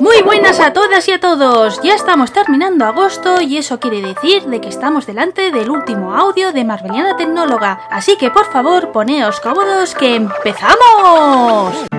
[0.00, 1.80] Muy buenas a todas y a todos.
[1.82, 6.52] Ya estamos terminando agosto y eso quiere decir de que estamos delante del último audio
[6.52, 7.86] de Marveliana Tecnóloga.
[7.90, 11.91] Así que por favor, poneos cómodos que empezamos.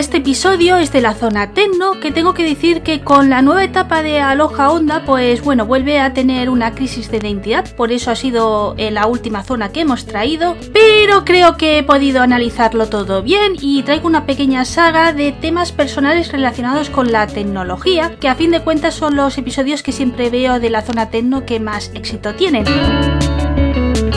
[0.00, 3.64] Este episodio es de la zona Tecno, que tengo que decir que con la nueva
[3.64, 8.10] etapa de Aloha Onda, pues bueno, vuelve a tener una crisis de identidad, por eso
[8.10, 13.22] ha sido la última zona que hemos traído, pero creo que he podido analizarlo todo
[13.22, 18.34] bien y traigo una pequeña saga de temas personales relacionados con la tecnología, que a
[18.36, 21.90] fin de cuentas son los episodios que siempre veo de la zona Tecno que más
[21.94, 22.64] éxito tienen.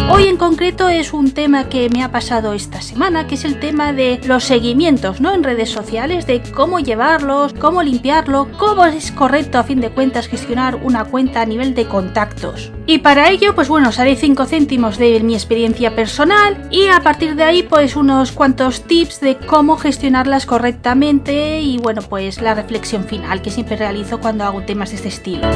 [0.10, 3.60] Hoy en concreto es un tema que me ha pasado esta semana, que es el
[3.60, 5.34] tema de los seguimientos, ¿no?
[5.34, 10.28] En redes sociales, de cómo llevarlos, cómo limpiarlo, cómo es correcto a fin de cuentas
[10.28, 12.72] gestionar una cuenta a nivel de contactos.
[12.86, 17.00] Y para ello, pues bueno, os haré 5 céntimos de mi experiencia personal y a
[17.00, 22.54] partir de ahí, pues unos cuantos tips de cómo gestionarlas correctamente y bueno, pues la
[22.54, 25.48] reflexión final que siempre realizo cuando hago temas de este estilo.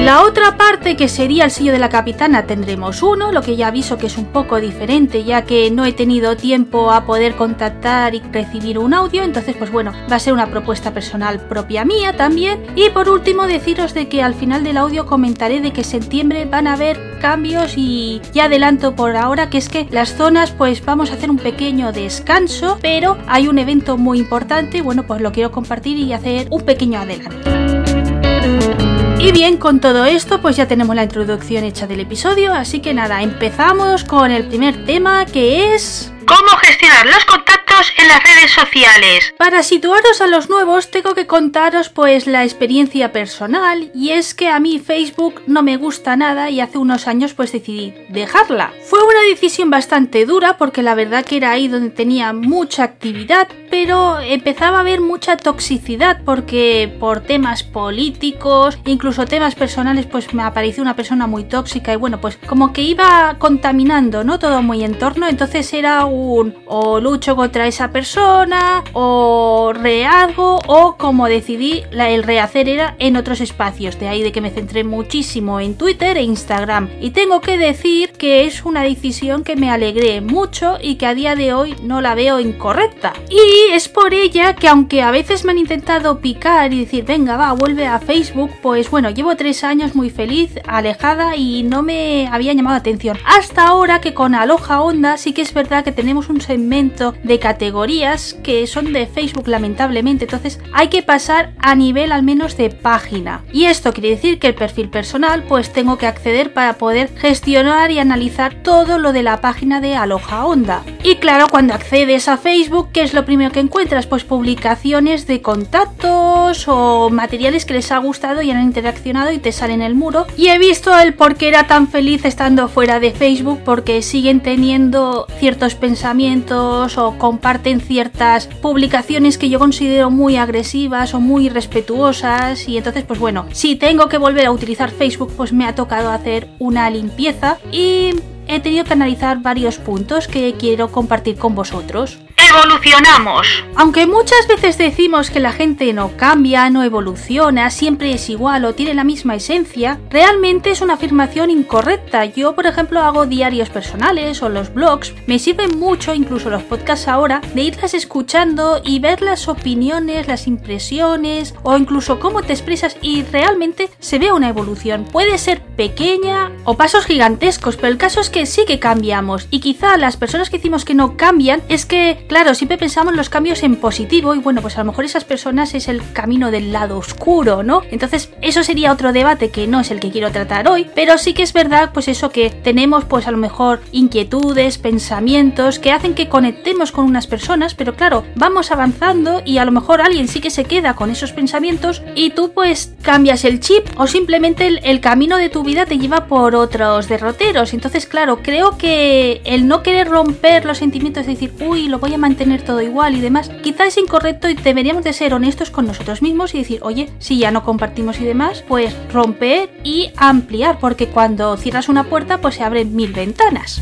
[0.00, 3.68] La otra parte que sería el sello de la capitana tendremos uno, lo que ya
[3.68, 8.14] aviso que es un poco diferente ya que no he tenido tiempo a poder contactar
[8.14, 12.16] y recibir un audio, entonces pues bueno, va a ser una propuesta personal propia mía
[12.16, 12.62] también.
[12.76, 16.68] Y por último deciros de que al final del audio comentaré de que septiembre van
[16.68, 21.10] a haber cambios y ya adelanto por ahora que es que las zonas pues vamos
[21.10, 25.50] a hacer un pequeño descanso, pero hay un evento muy importante, bueno pues lo quiero
[25.50, 28.95] compartir y hacer un pequeño adelanto.
[29.26, 32.94] Y bien, con todo esto, pues ya tenemos la introducción hecha del episodio, así que
[32.94, 36.12] nada, empezamos con el primer tema que es...
[36.28, 37.55] ¿Cómo gestionar los contactos
[37.98, 39.34] en las redes sociales?
[39.36, 44.48] Para situaros a los nuevos tengo que contaros pues la experiencia personal y es que
[44.48, 48.72] a mí Facebook no me gusta nada y hace unos años pues decidí dejarla.
[48.82, 53.48] Fue una decisión bastante dura porque la verdad que era ahí donde tenía mucha actividad
[53.70, 60.42] pero empezaba a haber mucha toxicidad porque por temas políticos incluso temas personales pues me
[60.42, 64.82] apareció una persona muy tóxica y bueno pues como que iba contaminando no todo mi
[64.84, 72.68] entorno entonces era o lucho contra esa persona o rehago o como decidí el rehacer
[72.68, 73.98] era en otros espacios.
[73.98, 76.88] De ahí de que me centré muchísimo en Twitter e Instagram.
[77.00, 81.14] Y tengo que decir que es una decisión que me alegré mucho y que a
[81.14, 83.12] día de hoy no la veo incorrecta.
[83.28, 87.36] Y es por ella que aunque a veces me han intentado picar y decir venga
[87.36, 92.28] va vuelve a Facebook pues bueno llevo tres años muy feliz alejada y no me
[92.30, 93.18] había llamado atención.
[93.24, 97.38] Hasta ahora que con Aloha Onda sí que es verdad que tenemos un segmento de
[97.56, 102.68] categorías que son de Facebook lamentablemente, entonces hay que pasar a nivel al menos de
[102.68, 103.44] página.
[103.50, 107.90] Y esto quiere decir que el perfil personal pues tengo que acceder para poder gestionar
[107.90, 110.82] y analizar todo lo de la página de Aloha Onda.
[111.06, 114.08] Y claro, cuando accedes a Facebook, ¿qué es lo primero que encuentras?
[114.08, 119.52] Pues publicaciones de contactos o materiales que les ha gustado y han interaccionado y te
[119.52, 120.26] salen el muro.
[120.36, 124.40] Y he visto el por qué era tan feliz estando fuera de Facebook porque siguen
[124.40, 132.68] teniendo ciertos pensamientos o comparten ciertas publicaciones que yo considero muy agresivas o muy respetuosas
[132.68, 136.10] y entonces pues bueno, si tengo que volver a utilizar Facebook pues me ha tocado
[136.10, 138.10] hacer una limpieza y
[138.48, 142.18] he tenido que analizar varios puntos que quiero compartir con vosotros
[142.56, 143.64] evolucionamos.
[143.74, 148.74] Aunque muchas veces decimos que la gente no cambia, no evoluciona, siempre es igual o
[148.74, 152.24] tiene la misma esencia, realmente es una afirmación incorrecta.
[152.24, 155.12] Yo, por ejemplo, hago diarios personales o los blogs.
[155.26, 160.46] Me sirven mucho, incluso los podcasts ahora, de irlas escuchando y ver las opiniones, las
[160.46, 165.04] impresiones o incluso cómo te expresas y realmente se ve una evolución.
[165.04, 169.60] Puede ser pequeña o pasos gigantescos, pero el caso es que sí que cambiamos y
[169.60, 173.62] quizá las personas que decimos que no cambian es que, claro, siempre pensamos los cambios
[173.62, 176.98] en positivo y bueno, pues a lo mejor esas personas es el camino del lado
[176.98, 177.82] oscuro, ¿no?
[177.90, 181.34] Entonces, eso sería otro debate que no es el que quiero tratar hoy, pero sí
[181.34, 186.14] que es verdad, pues eso que tenemos pues a lo mejor inquietudes, pensamientos que hacen
[186.14, 190.40] que conectemos con unas personas, pero claro, vamos avanzando y a lo mejor alguien sí
[190.40, 194.80] que se queda con esos pensamientos y tú pues cambias el chip o simplemente el,
[194.84, 197.74] el camino de tu vida te lleva por otros derroteros.
[197.74, 202.14] Entonces, claro, creo que el no querer romper los sentimientos de decir, uy, lo voy
[202.14, 205.86] a mantener todo igual y demás, quizá es incorrecto y deberíamos de ser honestos con
[205.86, 210.78] nosotros mismos y decir, oye, si ya no compartimos y demás, pues romper y ampliar,
[210.78, 213.80] porque cuando cierras una puerta, pues se abren mil ventanas.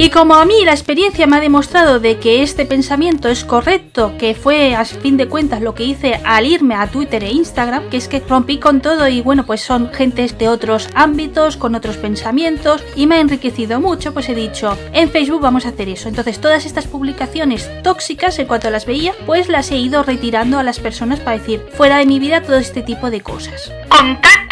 [0.00, 4.12] Y como a mí la experiencia me ha demostrado de que este pensamiento es correcto,
[4.16, 7.90] que fue a fin de cuentas lo que hice al irme a Twitter e Instagram,
[7.90, 11.74] que es que rompí con todo y bueno, pues son gentes de otros ámbitos, con
[11.74, 15.88] otros pensamientos y me ha enriquecido mucho, pues he dicho, en Facebook vamos a hacer
[15.88, 16.08] eso.
[16.08, 20.62] Entonces todas estas publicaciones tóxicas, en cuanto las veía, pues las he ido retirando a
[20.62, 23.72] las personas para decir, fuera de mi vida todo este tipo de cosas.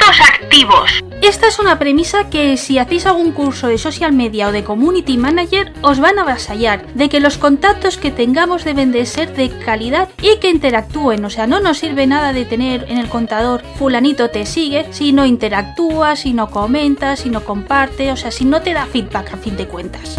[0.09, 1.03] Activos.
[1.21, 5.17] Esta es una premisa que si hacéis algún curso de social media o de community
[5.17, 9.49] manager os van a avasallar, de que los contactos que tengamos deben de ser de
[9.49, 13.63] calidad y que interactúen, o sea, no nos sirve nada de tener en el contador
[13.79, 18.45] fulanito te sigue si no interactúa, si no comenta, si no comparte, o sea, si
[18.45, 20.17] no te da feedback a fin de cuentas.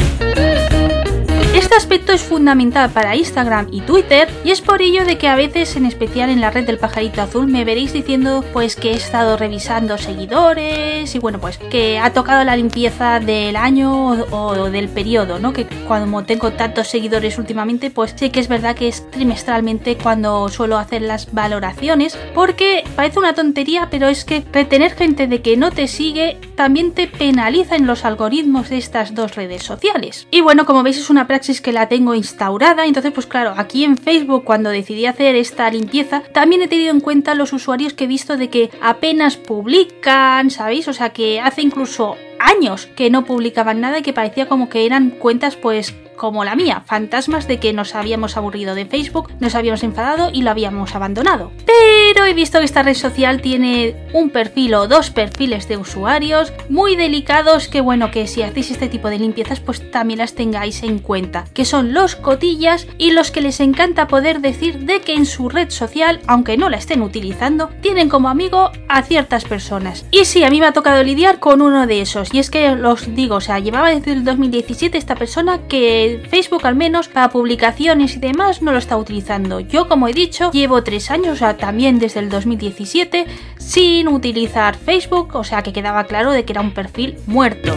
[1.57, 5.36] Este aspecto es fundamental para Instagram y Twitter y es por ello de que a
[5.36, 8.94] veces, en especial en la red del pajarito azul, me veréis diciendo pues que he
[8.94, 14.88] estado revisando seguidores y bueno pues que ha tocado la limpieza del año o, del
[14.88, 15.51] periodo, ¿no?
[15.51, 20.50] Que cuando tengo tantos seguidores últimamente pues sé que es verdad que es trimestralmente cuando
[20.50, 25.57] suelo hacer las valoraciones porque parece una tontería pero es que retener gente de que
[25.57, 30.27] no te sigue también te penaliza en los algoritmos de estas dos redes sociales.
[30.30, 32.85] Y bueno, como veis es una práctica es que la tengo instaurada.
[32.85, 36.99] Entonces, pues claro, aquí en Facebook cuando decidí hacer esta limpieza, también he tenido en
[36.99, 40.88] cuenta los usuarios que he visto de que apenas publican, ¿sabéis?
[40.88, 44.85] O sea, que hace incluso años que no publicaban nada y que parecía como que
[44.85, 49.55] eran cuentas pues como la mía, fantasmas de que nos habíamos aburrido de Facebook, nos
[49.55, 51.51] habíamos enfadado y lo habíamos abandonado.
[51.65, 56.53] Pero he visto que esta red social tiene un perfil o dos perfiles de usuarios
[56.69, 60.83] muy delicados que bueno, que si hacéis este tipo de limpiezas pues también las tengáis
[60.83, 65.13] en cuenta, que son los cotillas y los que les encanta poder decir de que
[65.13, 70.05] en su red social, aunque no la estén utilizando, tienen como amigo a ciertas personas.
[70.11, 72.75] Y sí, a mí me ha tocado lidiar con uno de esos, y es que
[72.75, 77.29] los digo, o sea, llevaba desde el 2017 esta persona que Facebook al menos para
[77.29, 79.59] publicaciones y demás no lo está utilizando.
[79.59, 83.25] Yo como he dicho llevo tres años, o sea también desde el 2017
[83.57, 87.75] sin utilizar Facebook, o sea que quedaba claro de que era un perfil muerto.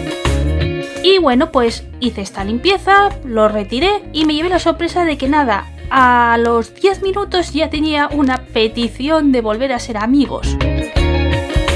[1.03, 5.29] Y bueno, pues hice esta limpieza, lo retiré y me llevé la sorpresa de que
[5.29, 10.57] nada, a los 10 minutos ya tenía una petición de volver a ser amigos.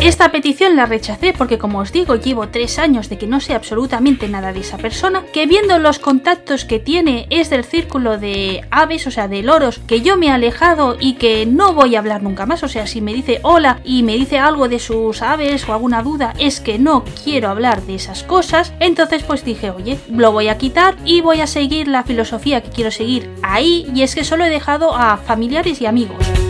[0.05, 3.55] Esta petición la rechacé porque como os digo llevo tres años de que no sé
[3.55, 8.67] absolutamente nada de esa persona, que viendo los contactos que tiene es del círculo de
[8.71, 12.01] aves, o sea de loros, que yo me he alejado y que no voy a
[12.01, 15.23] hablar nunca más, o sea si me dice hola y me dice algo de sus
[15.23, 19.71] aves o alguna duda es que no quiero hablar de esas cosas, entonces pues dije
[19.71, 23.91] oye, lo voy a quitar y voy a seguir la filosofía que quiero seguir ahí
[23.95, 26.44] y es que solo he dejado a familiares y amigos.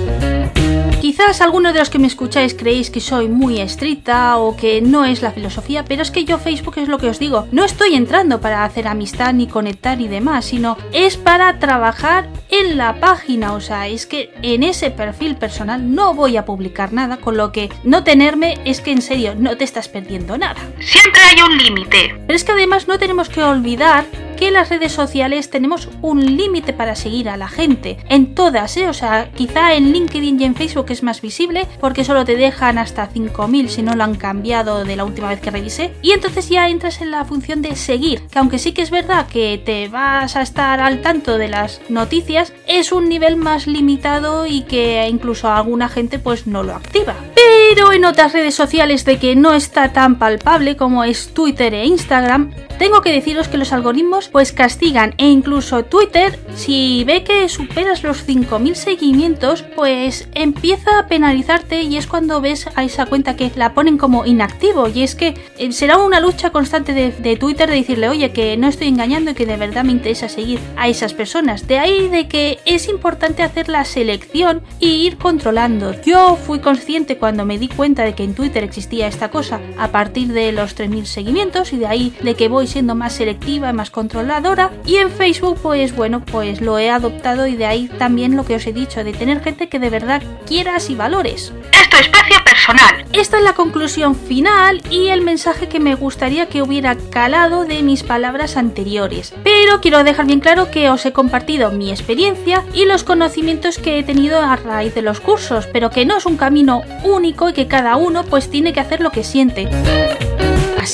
[1.04, 5.04] Quizás algunos de los que me escucháis creéis que soy muy estricta o que no
[5.04, 7.94] es la filosofía, pero es que yo Facebook es lo que os digo, no estoy
[7.94, 13.52] entrando para hacer amistad ni conectar y demás, sino es para trabajar en la página,
[13.52, 17.52] o sea, es que en ese perfil personal no voy a publicar nada, con lo
[17.52, 20.62] que no tenerme es que en serio no te estás perdiendo nada.
[20.80, 22.14] Siempre hay un límite.
[22.26, 26.72] Pero es que además no tenemos que olvidar que las redes sociales tenemos un límite
[26.72, 27.98] para seguir a la gente.
[28.08, 28.88] En todas, ¿eh?
[28.88, 32.78] O sea, quizá en LinkedIn y en Facebook es más visible porque solo te dejan
[32.78, 35.94] hasta 5.000 si no lo han cambiado de la última vez que revisé.
[36.02, 39.26] Y entonces ya entras en la función de seguir, que aunque sí que es verdad
[39.26, 44.46] que te vas a estar al tanto de las noticias, es un nivel más limitado
[44.46, 47.14] y que incluso alguna gente pues no lo activa.
[47.34, 51.86] Pero en otras redes sociales de que no está tan palpable como es Twitter e
[51.86, 57.48] Instagram, tengo que deciros que los algoritmos pues castigan e incluso Twitter si ve que
[57.48, 63.36] superas los 5.000 seguimientos pues empieza a penalizarte y es cuando ves a esa cuenta
[63.36, 67.68] que la ponen como inactivo y es que eh, será una lucha constante de, Twitter
[67.68, 70.88] de decirle oye que no estoy engañando y que de verdad me interesa seguir a
[70.88, 71.66] esas personas.
[71.66, 76.00] De ahí de que es importante hacer la selección y ir controlando.
[76.02, 79.88] Yo fui consciente cuando me di cuenta de que en Twitter existía esta cosa a
[79.88, 83.90] partir de los 3.000 seguimientos y de ahí de que voy siendo más selectiva más
[84.14, 84.70] controladora.
[84.86, 88.54] Y en Facebook, pues bueno, pues lo he adoptado y de ahí también lo que
[88.54, 91.52] os he dicho, de tener gente que de verdad quieras y valores.
[91.72, 93.04] Es tu espacio personal.
[93.12, 97.82] Esta es la conclusión final y el mensaje que me gustaría que hubiera calado de
[97.82, 99.34] mis palabras anteriores.
[99.42, 103.98] Pero quiero dejar bien claro que os he compartido mi experiencia y los conocimientos que
[103.98, 107.52] he tenido a raíz de los cursos, pero que no es un camino único y
[107.52, 109.68] que cada uno pues tiene que hacer lo que siente.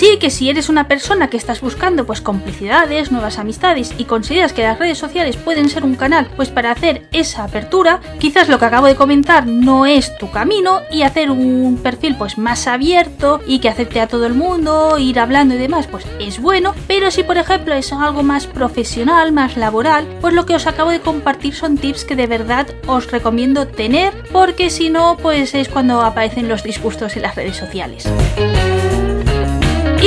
[0.00, 4.54] Así que si eres una persona que estás buscando pues complicidades, nuevas amistades y consideras
[4.54, 8.58] que las redes sociales pueden ser un canal pues para hacer esa apertura, quizás lo
[8.58, 13.42] que acabo de comentar no es tu camino y hacer un perfil pues más abierto
[13.46, 17.10] y que acepte a todo el mundo, ir hablando y demás, pues es bueno, pero
[17.10, 21.00] si por ejemplo es algo más profesional, más laboral, pues lo que os acabo de
[21.00, 26.00] compartir son tips que de verdad os recomiendo tener porque si no pues es cuando
[26.00, 28.10] aparecen los disgustos en las redes sociales.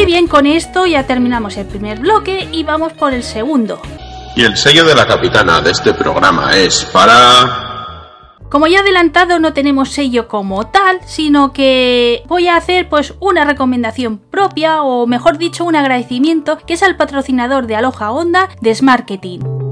[0.04, 3.82] Y bien, con esto ya terminamos el primer bloque y vamos por el segundo.
[4.36, 8.10] Y el sello de la capitana de este programa es para...
[8.50, 13.14] Como ya he adelantado, no tenemos sello como tal, sino que voy a hacer pues
[13.22, 18.50] una recomendación propia, o mejor dicho, un agradecimiento, que es al patrocinador de Aloha Honda
[18.60, 19.63] de Marketing.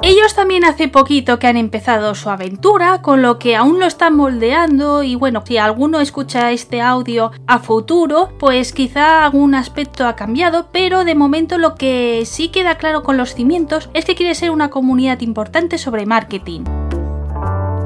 [0.00, 4.16] Ellos también hace poquito que han empezado su aventura, con lo que aún lo están
[4.16, 10.14] moldeando y bueno, si alguno escucha este audio a futuro, pues quizá algún aspecto ha
[10.14, 14.36] cambiado, pero de momento lo que sí queda claro con los cimientos es que quiere
[14.36, 16.62] ser una comunidad importante sobre marketing.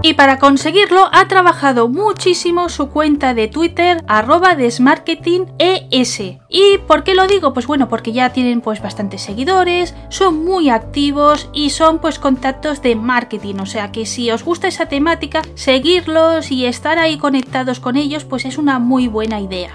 [0.05, 6.21] Y para conseguirlo ha trabajado muchísimo su cuenta de Twitter arroba desmarketingES.
[6.49, 7.55] ¿Y por qué lo digo?
[7.55, 12.83] Pues bueno, porque ya tienen pues bastantes seguidores, son muy activos y son pues contactos
[12.83, 13.55] de marketing.
[13.61, 18.25] O sea que si os gusta esa temática, seguirlos y estar ahí conectados con ellos
[18.25, 19.71] pues es una muy buena idea.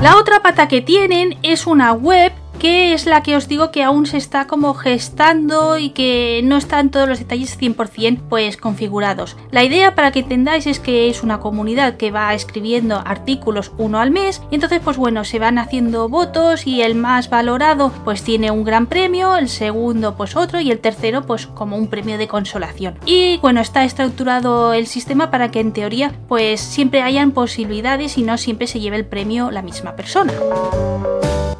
[0.00, 2.32] La otra pata que tienen es una web
[2.64, 6.56] que es la que os digo que aún se está como gestando y que no
[6.56, 9.36] están todos los detalles 100% pues configurados.
[9.50, 13.98] La idea para que entendáis es que es una comunidad que va escribiendo artículos uno
[13.98, 18.22] al mes y entonces pues bueno se van haciendo votos y el más valorado pues
[18.22, 22.16] tiene un gran premio, el segundo pues otro y el tercero pues como un premio
[22.16, 22.98] de consolación.
[23.04, 28.22] Y bueno está estructurado el sistema para que en teoría pues siempre hayan posibilidades y
[28.22, 30.32] no siempre se lleve el premio la misma persona.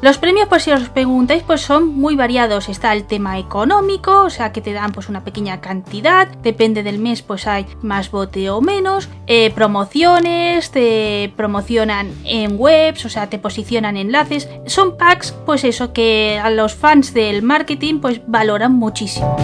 [0.05, 2.69] Los premios, pues si os preguntáis, pues son muy variados.
[2.69, 6.97] Está el tema económico, o sea que te dan pues una pequeña cantidad, depende del
[6.99, 9.09] mes, pues hay más bote o menos.
[9.27, 14.49] Eh, promociones, te promocionan en webs, o sea, te posicionan enlaces.
[14.65, 19.35] Son packs, pues eso, que a los fans del marketing pues valoran muchísimo.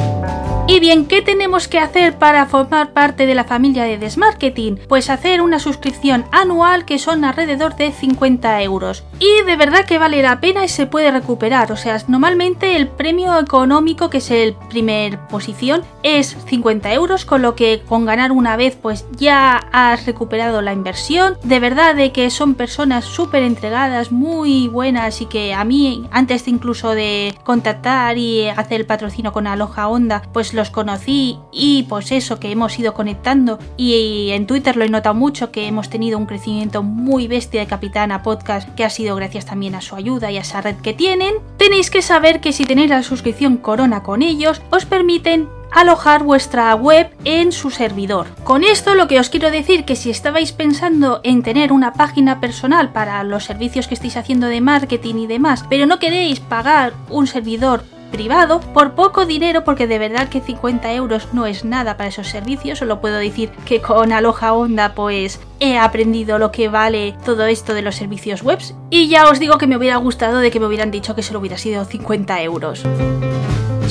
[0.72, 4.80] Y bien, ¿qué tenemos que hacer para formar parte de la familia de Desmarketing?
[4.88, 9.04] Pues hacer una suscripción anual que son alrededor de 50 euros.
[9.20, 11.74] Y de verdad que vale la pena y se puede recuperar.
[11.74, 17.42] O sea, normalmente el premio económico, que es el primer posición, es 50 euros, con
[17.42, 21.38] lo que con ganar una vez pues ya has recuperado la inversión.
[21.44, 26.48] De verdad de que son personas súper entregadas, muy buenas y que a mí, antes
[26.48, 32.12] incluso de contactar y hacer el patrocinio con Aloha Honda, pues los conocí y pues
[32.12, 36.20] eso que hemos ido conectando y en Twitter lo he notado mucho que hemos tenido
[36.20, 40.30] un crecimiento muy bestia de Capitana Podcast que ha sido gracias también a su ayuda
[40.30, 41.34] y a esa red que tienen.
[41.58, 46.76] Tenéis que saber que si tenéis la suscripción Corona con ellos os permiten alojar vuestra
[46.76, 48.28] web en su servidor.
[48.44, 52.40] Con esto lo que os quiero decir que si estabais pensando en tener una página
[52.40, 56.94] personal para los servicios que estáis haciendo de marketing y demás, pero no queréis pagar
[57.10, 61.98] un servidor privado por poco dinero porque de verdad que 50 euros no es nada
[61.98, 66.70] para esos servicios solo puedo decir que con Aloha Onda pues he aprendido lo que
[66.70, 70.40] vale todo esto de los servicios webs y ya os digo que me hubiera gustado
[70.40, 72.84] de que me hubieran dicho que solo hubiera sido 50 euros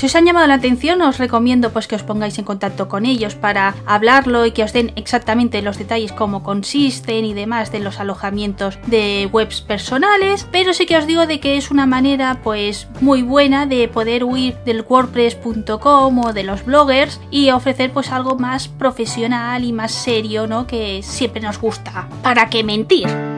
[0.00, 3.04] si os han llamado la atención, os recomiendo pues que os pongáis en contacto con
[3.04, 7.80] ellos para hablarlo y que os den exactamente los detalles cómo consisten y demás de
[7.80, 12.40] los alojamientos de webs personales, pero sí que os digo de que es una manera
[12.42, 18.10] pues muy buena de poder huir del wordpress.com o de los bloggers y ofrecer pues
[18.10, 20.66] algo más profesional y más serio, ¿no?
[20.66, 22.08] Que siempre nos gusta.
[22.22, 23.29] ¿Para qué mentir?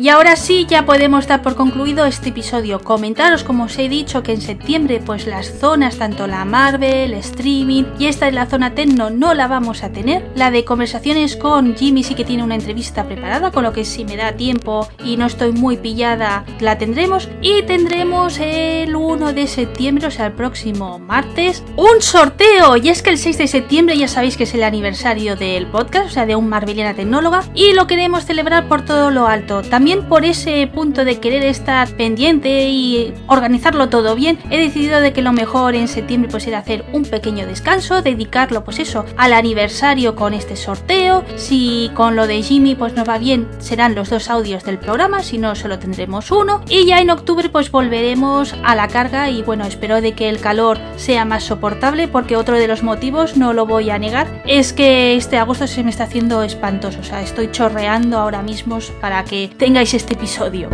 [0.00, 2.80] Y ahora sí, ya podemos dar por concluido este episodio.
[2.80, 7.84] Comentaros, como os he dicho, que en septiembre, pues las zonas, tanto la Marvel, streaming
[7.98, 10.26] y esta de la zona Tecno, no la vamos a tener.
[10.34, 14.06] La de conversaciones con Jimmy sí que tiene una entrevista preparada, con lo que si
[14.06, 17.28] me da tiempo y no estoy muy pillada, la tendremos.
[17.42, 22.78] Y tendremos el 1 de septiembre, o sea, el próximo martes, un sorteo.
[22.78, 26.06] Y es que el 6 de septiembre ya sabéis que es el aniversario del podcast,
[26.06, 29.60] o sea, de un Marveliana Tecnóloga, y lo queremos celebrar por todo lo alto.
[29.60, 35.00] También también por ese punto de querer estar pendiente y organizarlo todo bien, he decidido
[35.00, 39.04] de que lo mejor en septiembre pues era hacer un pequeño descanso, dedicarlo pues eso
[39.16, 41.24] al aniversario con este sorteo.
[41.34, 45.24] Si con lo de Jimmy pues nos va bien, serán los dos audios del programa,
[45.24, 46.62] si no solo tendremos uno.
[46.68, 50.38] Y ya en octubre pues volveremos a la carga y bueno, espero de que el
[50.38, 54.72] calor sea más soportable porque otro de los motivos, no lo voy a negar, es
[54.72, 59.24] que este agosto se me está haciendo espantoso, o sea, estoy chorreando ahora mismo para
[59.24, 60.68] que este episodio.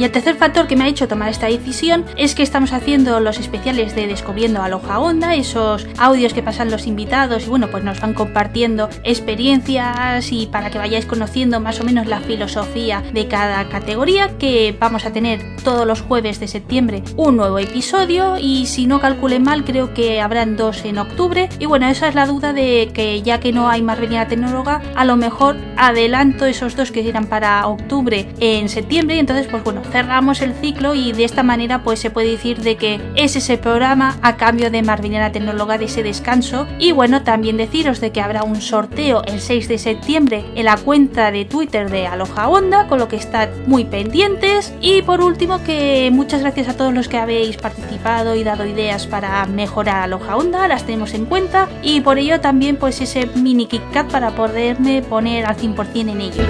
[0.00, 3.20] Y el tercer factor que me ha hecho tomar esta decisión es que estamos haciendo
[3.20, 7.84] los especiales de Descubriendo Aloha Onda, esos audios que pasan los invitados y bueno, pues
[7.84, 13.28] nos van compartiendo experiencias y para que vayáis conociendo más o menos la filosofía de
[13.28, 18.64] cada categoría que vamos a tener todos los jueves de septiembre un nuevo episodio y
[18.64, 22.24] si no calculé mal creo que habrán dos en octubre y bueno, esa es la
[22.24, 26.76] duda de que ya que no hay más venida tecnóloga, a lo mejor adelanto esos
[26.76, 31.12] dos que irán para octubre en septiembre y entonces pues bueno, cerramos el ciclo y
[31.12, 34.82] de esta manera pues se puede decir de que es ese programa a cambio de
[34.82, 36.66] Marvinera Tecnóloga de ese descanso.
[36.78, 40.76] Y bueno también deciros de que habrá un sorteo el 6 de septiembre en la
[40.76, 44.74] cuenta de Twitter de Aloha Onda con lo que estad muy pendientes.
[44.82, 49.06] Y por último que muchas gracias a todos los que habéis participado y dado ideas
[49.06, 51.70] para mejorar Aloha Onda las tenemos en cuenta.
[51.82, 56.42] Y por ello también pues ese mini KitKat para poderme poner al 100% en ello.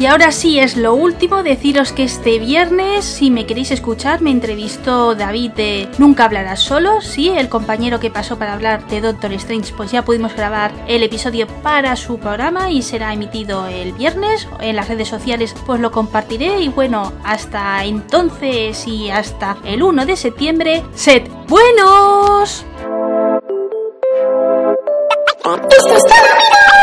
[0.00, 4.30] Y ahora sí es lo último, deciros que este viernes, si me queréis escuchar, me
[4.30, 9.34] entrevistó David de Nunca hablarás solo, sí, el compañero que pasó para hablar de Doctor
[9.34, 14.48] Strange, pues ya pudimos grabar el episodio para su programa y será emitido el viernes.
[14.60, 20.06] En las redes sociales pues lo compartiré y bueno, hasta entonces y hasta el 1
[20.06, 22.64] de septiembre, sed buenos.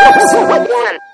[0.08, 1.07] Esto es